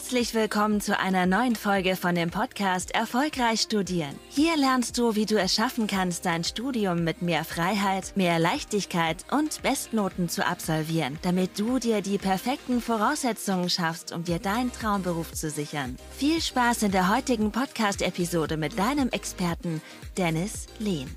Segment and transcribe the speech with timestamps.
[0.00, 4.18] Herzlich willkommen zu einer neuen Folge von dem Podcast Erfolgreich Studieren.
[4.30, 9.18] Hier lernst du, wie du es schaffen kannst, dein Studium mit mehr Freiheit, mehr Leichtigkeit
[9.30, 15.32] und Bestnoten zu absolvieren, damit du dir die perfekten Voraussetzungen schaffst, um dir deinen Traumberuf
[15.32, 15.96] zu sichern.
[16.16, 19.82] Viel Spaß in der heutigen Podcast-Episode mit deinem Experten
[20.16, 21.14] Dennis Lehn.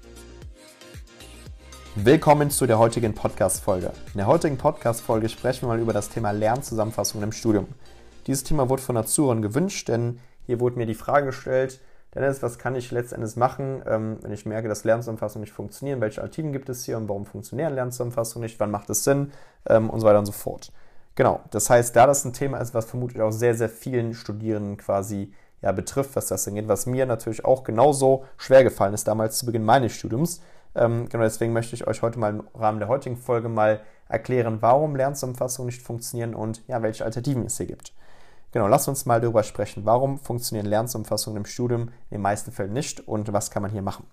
[1.95, 3.93] Willkommen zu der heutigen Podcast-Folge.
[4.13, 7.67] In der heutigen Podcast-Folge sprechen wir mal über das Thema Lernzusammenfassung im Studium.
[8.27, 11.79] Dieses Thema wurde von Azuron gewünscht, denn hier wurde mir die Frage gestellt,
[12.15, 15.99] Dennis, was kann ich letztendlich machen, ähm, wenn ich merke, dass Lernzusammenfassungen nicht funktionieren?
[15.99, 18.59] Welche Alternativen gibt es hier und warum funktionieren Lernzusammenfassungen nicht?
[18.59, 19.31] Wann macht es Sinn?
[19.67, 20.71] Ähm, und so weiter und so fort.
[21.15, 24.77] Genau, das heißt, da das ein Thema ist, was vermutlich auch sehr, sehr vielen Studierenden
[24.77, 29.37] quasi ja, betrifft, was das angeht, was mir natürlich auch genauso schwer gefallen ist damals
[29.37, 30.41] zu Beginn meines Studiums.
[30.75, 34.57] Ähm, genau deswegen möchte ich euch heute mal im Rahmen der heutigen Folge mal erklären,
[34.61, 37.93] warum Lernzusammenfassungen nicht funktionieren und ja, welche Alternativen es hier gibt.
[38.53, 39.83] Genau, lass uns mal darüber sprechen.
[39.83, 43.81] Warum funktionieren Lernzusammenfassungen im Studium in den meisten Fällen nicht und was kann man hier
[43.81, 44.05] machen?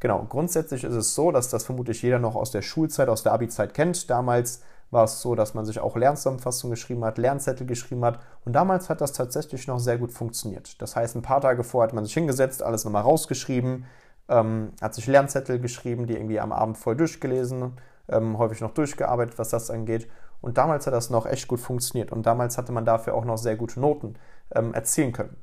[0.00, 3.34] Genau, grundsätzlich ist es so, dass das vermutlich jeder noch aus der Schulzeit, aus der
[3.34, 4.08] Abi-Zeit kennt.
[4.08, 8.54] Damals war es so, dass man sich auch Lernzusammenfassungen geschrieben hat, Lernzettel geschrieben hat und
[8.54, 10.80] damals hat das tatsächlich noch sehr gut funktioniert.
[10.80, 13.84] Das heißt, ein paar Tage vorher hat man sich hingesetzt, alles nochmal rausgeschrieben,
[14.30, 17.72] ähm, hat sich Lernzettel geschrieben, die irgendwie am Abend voll durchgelesen,
[18.08, 20.08] ähm, häufig noch durchgearbeitet, was das angeht
[20.46, 23.36] und damals hat das noch echt gut funktioniert und damals hatte man dafür auch noch
[23.36, 24.14] sehr gute Noten
[24.54, 25.36] ähm, erzielen können.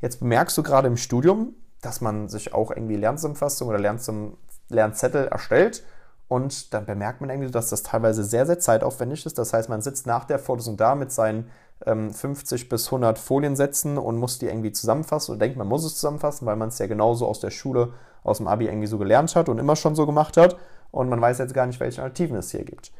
[0.00, 4.38] Jetzt bemerkst du gerade im Studium, dass man sich auch irgendwie Lernzusammenfassung oder Lernzum
[4.70, 5.84] Lernzettel erstellt
[6.28, 9.36] und dann bemerkt man irgendwie, dass das teilweise sehr, sehr zeitaufwendig ist.
[9.36, 11.50] Das heißt, man sitzt nach der Vorlesung da mit seinen
[11.84, 15.96] ähm, 50 bis 100 Foliensätzen und muss die irgendwie zusammenfassen und denkt, man muss es
[15.96, 17.92] zusammenfassen, weil man es ja genauso aus der Schule,
[18.24, 20.56] aus dem Abi irgendwie so gelernt hat und immer schon so gemacht hat
[20.90, 22.92] und man weiß jetzt gar nicht, welche Alternativen es hier gibt.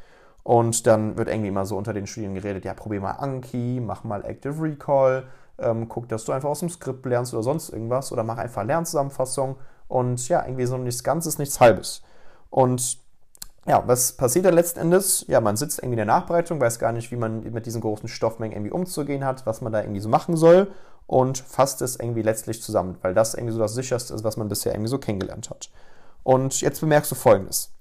[0.49, 4.03] Und dann wird irgendwie immer so unter den Studien geredet, ja, probier mal Anki, mach
[4.03, 5.27] mal Active Recall,
[5.59, 8.63] ähm, guck, dass du einfach aus dem Skript lernst oder sonst irgendwas oder mach einfach
[8.63, 12.01] Lernzusammenfassung und ja, irgendwie so nichts Ganzes, nichts Halbes.
[12.49, 12.97] Und
[13.67, 15.23] ja, was passiert da letzten Endes?
[15.27, 18.09] Ja, man sitzt irgendwie in der Nachbereitung, weiß gar nicht, wie man mit diesen großen
[18.09, 20.71] Stoffmengen irgendwie umzugehen hat, was man da irgendwie so machen soll
[21.05, 24.49] und fasst es irgendwie letztlich zusammen, weil das irgendwie so das sicherste ist, was man
[24.49, 25.69] bisher irgendwie so kennengelernt hat.
[26.23, 27.71] Und jetzt bemerkst du Folgendes.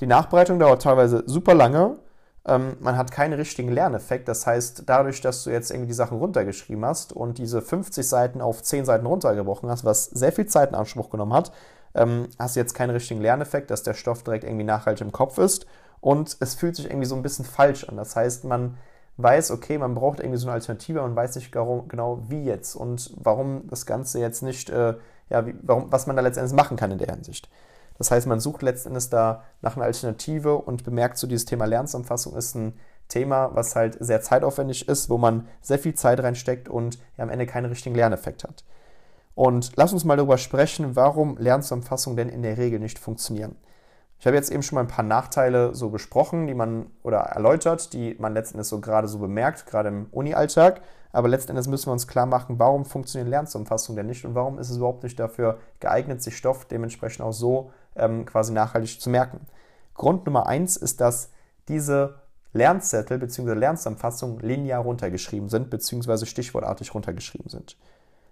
[0.00, 1.98] Die Nachbereitung dauert teilweise super lange
[2.46, 4.28] ähm, man hat keinen richtigen Lerneffekt.
[4.28, 8.40] Das heißt, dadurch, dass du jetzt irgendwie die Sachen runtergeschrieben hast und diese 50 Seiten
[8.40, 11.52] auf 10 Seiten runtergebrochen hast, was sehr viel Zeit in Anspruch genommen hat,
[11.94, 15.38] ähm, hast du jetzt keinen richtigen Lerneffekt, dass der Stoff direkt irgendwie nachhaltig im Kopf
[15.38, 15.66] ist.
[16.00, 17.96] Und es fühlt sich irgendwie so ein bisschen falsch an.
[17.96, 18.76] Das heißt, man
[19.16, 23.12] weiß, okay, man braucht irgendwie so eine Alternative, man weiß nicht genau, wie jetzt und
[23.16, 24.94] warum das Ganze jetzt nicht, äh,
[25.30, 27.48] ja, wie, warum, was man da letztendlich machen kann in der Hinsicht.
[27.98, 32.36] Das heißt, man sucht letztendlich da nach einer Alternative und bemerkt so, dieses Thema Lernzusammenfassung
[32.36, 32.74] ist ein
[33.08, 37.30] Thema, was halt sehr zeitaufwendig ist, wo man sehr viel Zeit reinsteckt und ja, am
[37.30, 38.64] Ende keinen richtigen Lerneffekt hat.
[39.34, 43.56] Und lass uns mal darüber sprechen, warum Lernzusammenfassungen denn in der Regel nicht funktionieren.
[44.18, 47.92] Ich habe jetzt eben schon mal ein paar Nachteile so besprochen, die man oder erläutert,
[47.92, 50.80] die man letztendlich so gerade so bemerkt, gerade im Uni-Alltag.
[51.12, 54.70] Aber letztendlich müssen wir uns klar machen, warum funktionieren Lernzusammenfassungen denn nicht und warum ist
[54.70, 59.40] es überhaupt nicht dafür geeignet, sich Stoff dementsprechend auch so ähm, quasi nachhaltig zu merken.
[59.94, 61.30] Grund Nummer eins ist, dass
[61.68, 62.16] diese
[62.52, 63.54] Lernzettel bzw.
[63.54, 66.26] Lernzusammenfassungen linear runtergeschrieben sind bzw.
[66.26, 67.76] stichwortartig runtergeschrieben sind.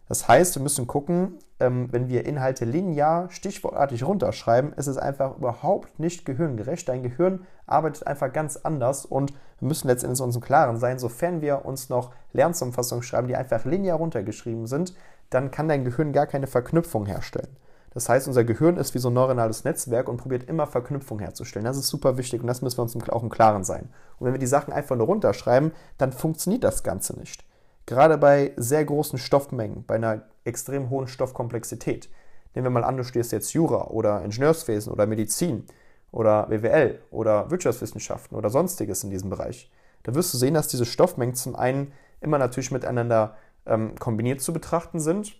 [0.08, 5.36] Das heißt, wir müssen gucken, ähm, wenn wir Inhalte linear, stichwortartig runterschreiben, ist es einfach
[5.38, 6.88] überhaupt nicht gehirngerecht.
[6.88, 11.40] Dein Gehirn arbeitet einfach ganz anders und wir müssen letztendlich uns im Klaren sein, sofern
[11.40, 14.94] wir uns noch Lernzusammenfassungen schreiben, die einfach linear runtergeschrieben sind,
[15.30, 17.56] dann kann dein Gehirn gar keine Verknüpfung herstellen.
[17.94, 21.64] Das heißt, unser Gehirn ist wie so ein neuronales Netzwerk und probiert immer Verknüpfung herzustellen.
[21.64, 23.88] Das ist super wichtig und das müssen wir uns auch im Klaren sein.
[24.18, 27.44] Und wenn wir die Sachen einfach nur runterschreiben, dann funktioniert das Ganze nicht.
[27.86, 32.10] Gerade bei sehr großen Stoffmengen, bei einer extrem hohen Stoffkomplexität.
[32.54, 35.64] Nehmen wir mal an, du stehst jetzt Jura oder Ingenieurswesen oder Medizin
[36.10, 39.70] oder BWL oder Wirtschaftswissenschaften oder sonstiges in diesem Bereich.
[40.02, 43.36] Da wirst du sehen, dass diese Stoffmengen zum einen immer natürlich miteinander
[43.66, 45.36] ähm, kombiniert zu betrachten sind.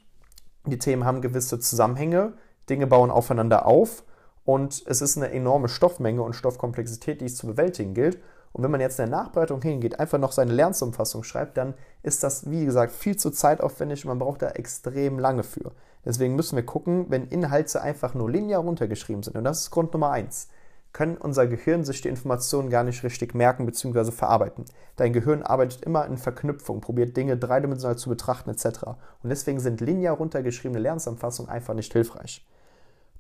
[0.67, 2.35] Die Themen haben gewisse Zusammenhänge,
[2.69, 4.05] Dinge bauen aufeinander auf
[4.45, 8.19] und es ist eine enorme Stoffmenge und Stoffkomplexität, die es zu bewältigen gilt.
[8.53, 12.23] Und wenn man jetzt in der Nachbereitung hingeht, einfach noch seine Lernzusammenfassung schreibt, dann ist
[12.23, 15.73] das, wie gesagt, viel zu zeitaufwendig und man braucht da extrem lange für.
[16.05, 19.93] Deswegen müssen wir gucken, wenn Inhalte einfach nur linear runtergeschrieben sind, und das ist Grund
[19.93, 20.49] Nummer eins,
[20.95, 24.13] können unser Gehirn sich die Informationen gar nicht richtig merken bzw.
[24.13, 24.65] verarbeiten.
[24.97, 28.85] Dein Gehirn arbeitet immer in Verknüpfung, probiert Dinge dreidimensional zu betrachten etc.
[29.23, 32.47] Und deswegen sind linear runtergeschriebene Lernzusammenfassungen einfach nicht hilfreich.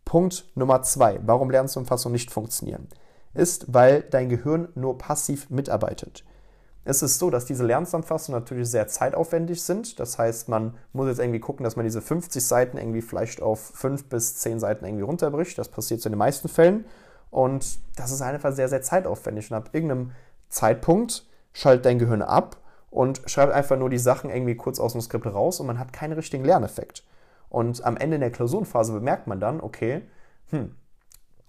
[0.05, 2.87] Punkt Nummer zwei, warum Lernzusammenfassungen nicht funktionieren,
[3.35, 6.25] ist, weil dein Gehirn nur passiv mitarbeitet.
[6.85, 9.99] ist es so, dass diese Lernzusammenfassungen natürlich sehr zeitaufwendig sind.
[9.99, 13.59] Das heißt, man muss jetzt irgendwie gucken, dass man diese 50 Seiten irgendwie vielleicht auf
[13.59, 15.59] 5 bis 10 Seiten irgendwie runterbricht.
[15.59, 16.85] Das passiert so in den meisten Fällen.
[17.35, 19.51] Und das ist einfach sehr, sehr zeitaufwendig.
[19.51, 20.13] Und ab irgendeinem
[20.51, 22.59] Zeitpunkt schaltet dein Gehirn ab
[22.91, 25.93] und schreibt einfach nur die Sachen irgendwie kurz aus dem Skript raus und man hat
[25.93, 27.03] keinen richtigen Lerneffekt.
[27.49, 30.03] Und am Ende in der Klausurenphase bemerkt man dann, okay,
[30.51, 30.77] hm,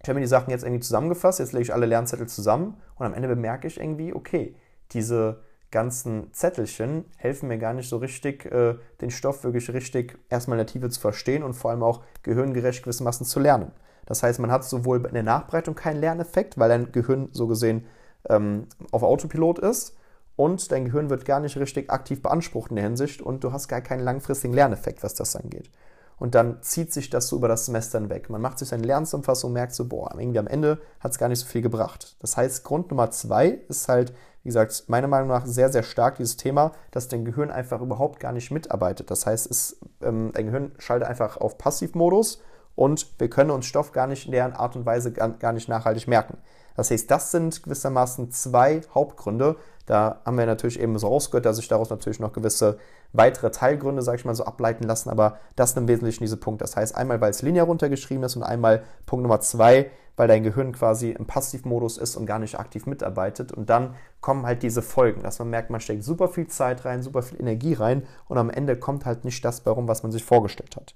[0.01, 3.05] ich habe mir die Sachen jetzt irgendwie zusammengefasst, jetzt lege ich alle Lernzettel zusammen und
[3.05, 4.55] am Ende bemerke ich irgendwie, okay,
[4.91, 10.57] diese ganzen Zettelchen helfen mir gar nicht so richtig, äh, den Stoff wirklich richtig erstmal
[10.57, 13.71] in der Tiefe zu verstehen und vor allem auch gehirngerecht gewissermaßen zu lernen.
[14.05, 17.85] Das heißt, man hat sowohl in der Nachbereitung keinen Lerneffekt, weil dein Gehirn so gesehen
[18.29, 19.95] ähm, auf Autopilot ist
[20.35, 23.67] und dein Gehirn wird gar nicht richtig aktiv beansprucht in der Hinsicht und du hast
[23.67, 25.69] gar keinen langfristigen Lerneffekt, was das angeht.
[26.17, 28.29] Und dann zieht sich das so über das Semester hinweg.
[28.29, 31.27] Man macht sich seine Lernzusammenfassung und merkt so, boah, irgendwie am Ende hat es gar
[31.27, 32.15] nicht so viel gebracht.
[32.19, 34.13] Das heißt, Grund Nummer zwei ist halt,
[34.43, 38.19] wie gesagt, meiner Meinung nach sehr, sehr stark dieses Thema, dass dein Gehirn einfach überhaupt
[38.19, 39.11] gar nicht mitarbeitet.
[39.11, 42.41] Das heißt, es, ähm, dein Gehirn schaltet einfach auf Passivmodus
[42.75, 46.07] und wir können uns Stoff gar nicht in der Art und Weise gar, nicht nachhaltig
[46.07, 46.37] merken.
[46.75, 49.55] Das heißt, das sind gewissermaßen zwei Hauptgründe.
[49.85, 52.77] Da haben wir natürlich eben so rausgehört, dass sich daraus natürlich noch gewisse
[53.13, 56.65] weitere Teilgründe, sage ich mal, so ableiten lassen, aber das sind im Wesentlichen diese Punkte.
[56.65, 60.43] Das heißt, einmal, weil es linear runtergeschrieben ist und einmal Punkt Nummer zwei, weil dein
[60.43, 63.51] Gehirn quasi im Passivmodus ist und gar nicht aktiv mitarbeitet.
[63.51, 67.03] Und dann kommen halt diese Folgen, dass man merkt, man steckt super viel Zeit rein,
[67.03, 70.23] super viel Energie rein und am Ende kommt halt nicht das bei was man sich
[70.23, 70.95] vorgestellt hat.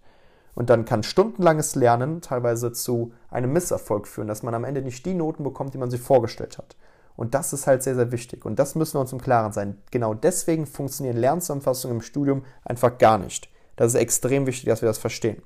[0.56, 5.06] Und dann kann stundenlanges Lernen teilweise zu einem Misserfolg führen, dass man am Ende nicht
[5.06, 6.76] die Noten bekommt, die man sich vorgestellt hat.
[7.16, 8.46] Und das ist halt sehr, sehr wichtig.
[8.46, 9.78] Und das müssen wir uns im Klaren sein.
[9.92, 13.50] Genau deswegen funktionieren Lernzusammenfassungen im Studium einfach gar nicht.
[13.76, 15.42] Das ist extrem wichtig, dass wir das verstehen.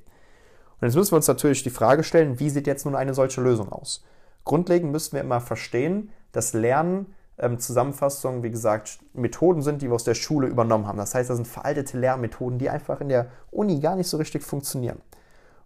[0.79, 3.41] Und jetzt müssen wir uns natürlich die Frage stellen, wie sieht jetzt nun eine solche
[3.41, 4.03] Lösung aus?
[4.43, 9.95] Grundlegend müssen wir immer verstehen, dass Lernen ähm, Zusammenfassungen, wie gesagt, Methoden sind, die wir
[9.95, 10.97] aus der Schule übernommen haben.
[10.97, 14.43] Das heißt, das sind veraltete Lehrmethoden, die einfach in der Uni gar nicht so richtig
[14.43, 15.01] funktionieren.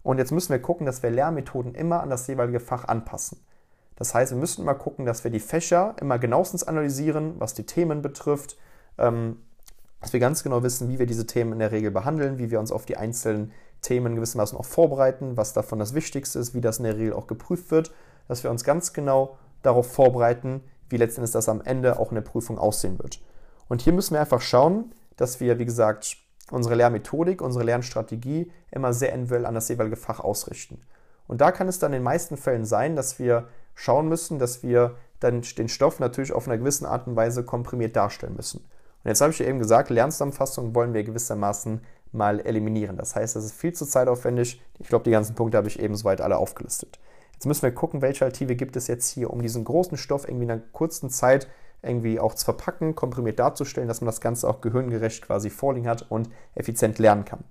[0.02, 3.38] Und jetzt müssen wir gucken, dass wir Lehrmethoden immer an das jeweilige Fach anpassen.
[3.96, 7.66] Das heißt, wir müssen immer gucken, dass wir die Fächer immer genauestens analysieren, was die
[7.66, 8.56] Themen betrifft,
[8.96, 9.38] ähm,
[10.00, 12.60] dass wir ganz genau wissen, wie wir diese Themen in der Regel behandeln, wie wir
[12.60, 16.78] uns auf die einzelnen Themen gewissermaßen auch vorbereiten, was davon das Wichtigste ist, wie das
[16.78, 17.92] in der Regel auch geprüft wird,
[18.28, 22.22] dass wir uns ganz genau darauf vorbereiten, wie letztendlich das am Ende auch in der
[22.22, 23.20] Prüfung aussehen wird.
[23.68, 26.16] Und hier müssen wir einfach schauen, dass wir, wie gesagt,
[26.50, 30.80] unsere Lehrmethodik, unsere Lernstrategie immer sehr individuell an das jeweilige Fach ausrichten.
[31.26, 34.62] Und da kann es dann in den meisten Fällen sein, dass wir schauen müssen, dass
[34.62, 38.58] wir dann den Stoff natürlich auf einer gewissen Art und Weise komprimiert darstellen müssen.
[39.04, 41.80] Und jetzt habe ich ja eben gesagt, Lernzusammenfassungen wollen wir gewissermaßen
[42.12, 42.96] mal eliminieren.
[42.96, 44.62] Das heißt, das ist viel zu zeitaufwendig.
[44.78, 46.98] Ich glaube, die ganzen Punkte habe ich eben soweit alle aufgelistet.
[47.38, 50.46] Jetzt müssen wir gucken, welche Alternative gibt es jetzt hier, um diesen großen Stoff irgendwie
[50.46, 51.46] in einer kurzen Zeit
[51.84, 56.04] irgendwie auch zu verpacken, komprimiert darzustellen, dass man das Ganze auch gehirngerecht quasi vorliegen hat
[56.10, 57.44] und effizient lernen kann.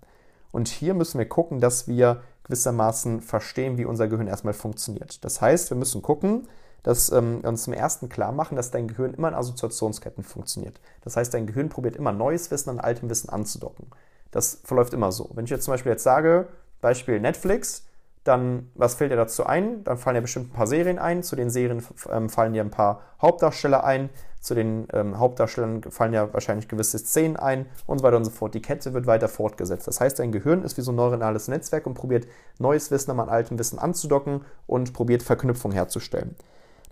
[0.51, 5.23] Und hier müssen wir gucken, dass wir gewissermaßen verstehen, wie unser Gehirn erstmal funktioniert.
[5.23, 6.49] Das heißt, wir müssen gucken,
[6.83, 10.81] dass ähm, wir uns zum ersten klar machen, dass dein Gehirn immer in Assoziationsketten funktioniert.
[11.01, 13.87] Das heißt, dein Gehirn probiert immer neues Wissen an altem Wissen anzudocken.
[14.31, 15.29] Das verläuft immer so.
[15.33, 16.49] Wenn ich jetzt zum Beispiel jetzt sage,
[16.81, 17.87] Beispiel Netflix,
[18.27, 19.83] dann, was fällt dir dazu ein?
[19.83, 21.23] Dann fallen ja bestimmt ein paar Serien ein.
[21.23, 24.09] Zu den Serien ähm, fallen dir ein paar Hauptdarsteller ein.
[24.39, 28.31] Zu den ähm, Hauptdarstellern fallen ja wahrscheinlich gewisse Szenen ein und so weiter und so
[28.31, 28.53] fort.
[28.53, 29.87] Die Kette wird weiter fortgesetzt.
[29.87, 32.27] Das heißt, dein Gehirn ist wie so ein neuronales Netzwerk und probiert
[32.59, 36.35] neues Wissen an altem Wissen anzudocken und probiert Verknüpfung herzustellen.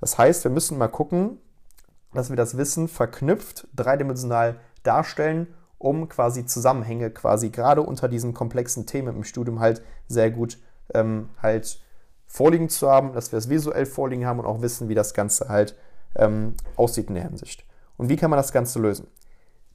[0.01, 1.39] Das heißt, wir müssen mal gucken,
[2.13, 8.86] dass wir das Wissen verknüpft, dreidimensional darstellen, um quasi Zusammenhänge quasi gerade unter diesen komplexen
[8.86, 10.58] Themen im Studium halt sehr gut
[10.94, 11.82] ähm, halt
[12.27, 15.50] vorliegen zu haben, dass wir es visuell vorliegen haben und auch wissen, wie das Ganze
[15.50, 15.75] halt
[16.15, 17.65] ähm, aussieht in der Hinsicht.
[17.98, 19.08] Und wie kann man das Ganze lösen?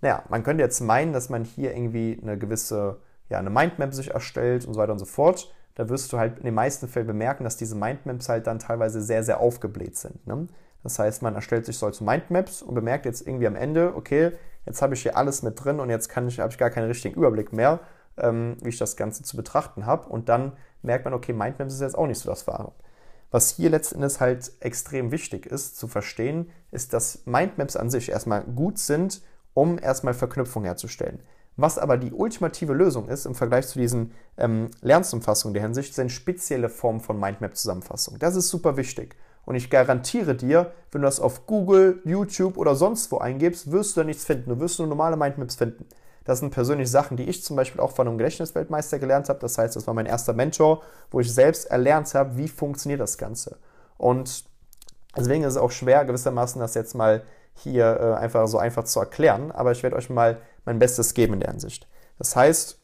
[0.01, 2.99] Naja, man könnte jetzt meinen, dass man hier irgendwie eine gewisse,
[3.29, 5.53] ja, eine Mindmap sich erstellt und so weiter und so fort.
[5.75, 9.01] Da wirst du halt in den meisten Fällen bemerken, dass diese Mindmaps halt dann teilweise
[9.01, 10.27] sehr, sehr aufgebläht sind.
[10.27, 10.49] Ne?
[10.83, 14.33] Das heißt, man erstellt sich solche Mindmaps und bemerkt jetzt irgendwie am Ende, okay,
[14.67, 16.89] jetzt habe ich hier alles mit drin und jetzt kann ich, habe ich gar keinen
[16.89, 17.81] richtigen Überblick mehr,
[18.21, 20.09] ähm, wie ich das Ganze zu betrachten habe.
[20.09, 22.73] Und dann merkt man, okay, Mindmaps ist jetzt auch nicht so das Wahre.
[23.31, 28.43] Was hier letztendlich halt extrem wichtig ist zu verstehen, ist, dass Mindmaps an sich erstmal
[28.43, 29.23] gut sind,
[29.55, 31.21] um erstmal Verknüpfung herzustellen.
[31.57, 36.11] Was aber die ultimative Lösung ist im Vergleich zu diesen ähm, Lernzusammenfassungen der Hinsicht, sind
[36.11, 38.19] spezielle Formen von Mindmap-Zusammenfassung.
[38.19, 39.17] Das ist super wichtig.
[39.45, 43.97] Und ich garantiere dir, wenn du das auf Google, YouTube oder sonst wo eingibst, wirst
[43.97, 44.51] du da nichts finden.
[44.51, 45.87] Du wirst nur normale Mindmaps finden.
[46.31, 49.41] Das sind persönlich Sachen, die ich zum Beispiel auch von einem Gedächtnisweltmeister gelernt habe.
[49.41, 53.19] Das heißt, das war mein erster Mentor, wo ich selbst erlernt habe, wie funktioniert das
[53.19, 53.57] Ganze.
[53.99, 54.45] Und
[55.17, 59.01] deswegen ist es auch schwer, gewissermaßen das jetzt mal hier äh, einfach so einfach zu
[59.01, 61.89] erklären, aber ich werde euch mal mein Bestes geben in der Hinsicht.
[62.17, 62.79] Das heißt,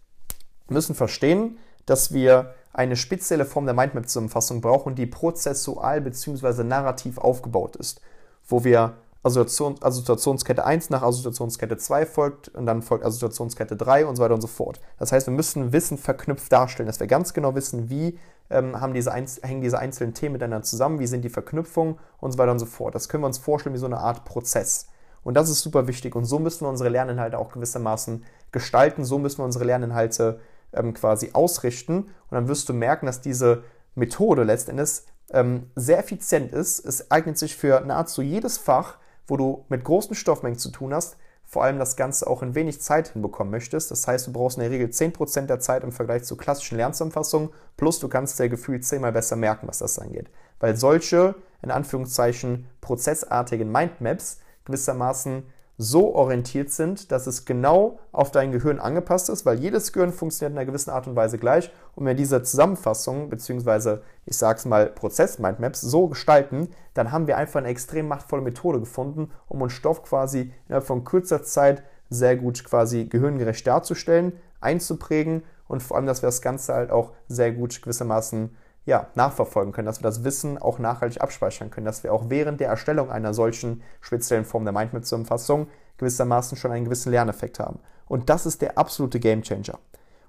[0.67, 6.65] wir müssen verstehen, dass wir eine spezielle Form der Mindmap-Zusammenfassung brauchen, die prozessual bzw.
[6.65, 8.01] narrativ aufgebaut ist,
[8.49, 8.95] wo wir
[9.27, 14.35] Assoziation, Assoziationskette 1 nach Assoziationskette 2 folgt und dann folgt Assoziationskette 3 und so weiter
[14.35, 14.81] und so fort.
[14.99, 18.19] Das heißt, wir müssen Wissen verknüpft darstellen, dass wir ganz genau wissen, wie
[18.51, 22.39] ähm, haben diese hängen diese einzelnen Themen miteinander zusammen, wie sind die Verknüpfungen und so
[22.39, 22.95] weiter und so fort.
[22.95, 24.87] Das können wir uns vorstellen wie so eine Art Prozess.
[25.25, 29.19] Und das ist super wichtig und so müssen wir unsere Lerninhalte auch gewissermaßen gestalten, so
[29.19, 30.39] müssen wir unsere Lerninhalte
[30.73, 33.65] ähm, quasi ausrichten und dann wirst du merken, dass diese
[33.97, 35.03] Methode letztendlich
[35.33, 36.79] ähm, sehr effizient ist.
[36.85, 41.17] Es eignet sich für nahezu jedes Fach, wo du mit großen Stoffmengen zu tun hast,
[41.45, 43.91] vor allem das Ganze auch in wenig Zeit hinbekommen möchtest.
[43.91, 47.51] Das heißt, du brauchst in der Regel 10% der Zeit im Vergleich zu klassischen Lernzusammenfassungen,
[47.77, 50.29] plus du kannst dir gefühlt zehnmal besser merken, was das angeht.
[50.59, 55.45] Weil solche, in Anführungszeichen, prozessartigen Mindmaps gewissermaßen
[55.79, 60.53] so orientiert sind, dass es genau auf dein Gehirn angepasst ist, weil jedes Gehirn funktioniert
[60.53, 61.71] in einer gewissen Art und Weise gleich.
[61.95, 67.27] Und wenn wir diese Zusammenfassung, beziehungsweise ich sage es mal Prozess-Mindmaps, so gestalten, dann haben
[67.27, 71.83] wir einfach eine extrem machtvolle Methode gefunden, um uns Stoff quasi innerhalb von kurzer Zeit
[72.09, 77.13] sehr gut quasi gehirngerecht darzustellen, einzuprägen und vor allem, dass wir das Ganze halt auch
[77.29, 78.57] sehr gut gewissermaßen
[78.87, 82.61] ja, nachverfolgen können, dass wir das Wissen auch nachhaltig abspeichern können, dass wir auch während
[82.61, 85.67] der Erstellung einer solchen speziellen Form der Mindmap-Zusammenfassung
[85.99, 87.81] gewissermaßen schon einen gewissen Lerneffekt haben.
[88.07, 89.79] Und das ist der absolute Gamechanger.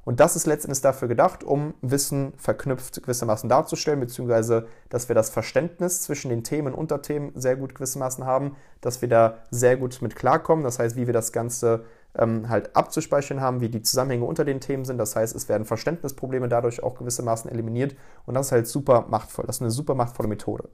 [0.08, 5.30] Und das ist letztendlich dafür gedacht, um Wissen verknüpft gewissermaßen darzustellen, beziehungsweise dass wir das
[5.30, 10.02] Verständnis zwischen den Themen und Unterthemen sehr gut gewissermaßen haben, dass wir da sehr gut
[10.02, 10.64] mit klarkommen.
[10.64, 11.84] Das heißt, wie wir das Ganze
[12.18, 14.98] ähm, halt abzuspeichern haben, wie die Zusammenhänge unter den Themen sind.
[14.98, 17.96] Das heißt, es werden Verständnisprobleme dadurch auch gewissermaßen eliminiert
[18.26, 19.46] und das ist halt super machtvoll.
[19.46, 20.70] Das ist eine super machtvolle Methode.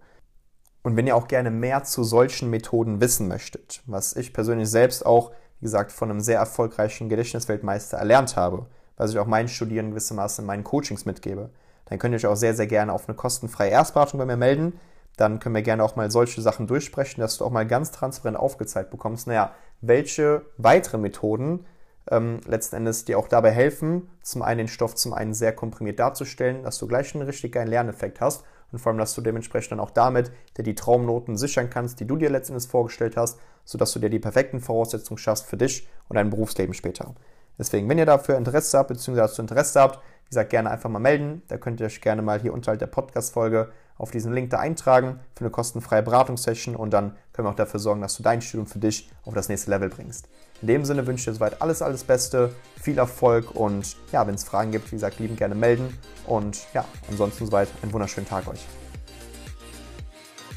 [0.84, 5.06] Und wenn ihr auch gerne mehr zu solchen Methoden wissen möchtet, was ich persönlich selbst
[5.06, 9.92] auch, wie gesagt, von einem sehr erfolgreichen Gedächtnisweltmeister erlernt habe, was ich auch meinen Studierenden
[9.92, 11.50] gewissermaßen in meinen Coachings mitgebe,
[11.86, 14.80] dann könnt ihr euch auch sehr, sehr gerne auf eine kostenfreie Erstberatung bei mir melden.
[15.16, 18.38] Dann können wir gerne auch mal solche Sachen durchsprechen, dass du auch mal ganz transparent
[18.38, 21.66] aufgezeigt bekommst, naja, welche weiteren Methoden
[22.10, 26.00] ähm, letzten Endes dir auch dabei helfen, zum einen den Stoff zum einen sehr komprimiert
[26.00, 29.74] darzustellen, dass du gleich einen richtig geilen Lerneffekt hast und vor allem, dass du dementsprechend
[29.74, 33.40] dann auch damit dir die Traumnoten sichern kannst, die du dir letzten Endes vorgestellt hast,
[33.66, 37.14] sodass du dir die perfekten Voraussetzungen schaffst für dich und dein Berufsleben später.
[37.58, 41.44] Deswegen, wenn ihr dafür Interesse habt, beziehungsweise Interesse habt, wie gesagt, gerne einfach mal melden.
[41.48, 45.20] Da könnt ihr euch gerne mal hier unterhalb der Podcast-Folge auf diesen Link da eintragen
[45.36, 48.68] für eine kostenfreie Beratungssession und dann können wir auch dafür sorgen, dass du dein Studium
[48.68, 50.28] für dich auf das nächste Level bringst.
[50.62, 54.36] In dem Sinne wünsche ich dir soweit alles, alles Beste, viel Erfolg und ja, wenn
[54.36, 58.48] es Fragen gibt, wie gesagt, lieben gerne melden und ja, ansonsten soweit einen wunderschönen Tag
[58.48, 58.66] euch.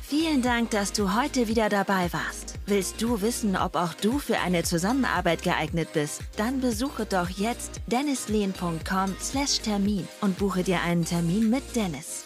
[0.09, 2.61] Vielen Dank, dass du heute wieder dabei warst.
[2.66, 6.21] Willst du wissen, ob auch du für eine Zusammenarbeit geeignet bist?
[6.37, 12.25] Dann besuche doch jetzt dennislehn.com/termin und buche dir einen Termin mit Dennis.